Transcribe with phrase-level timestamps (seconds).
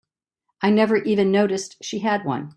[0.63, 2.49] I never even noticed she had one.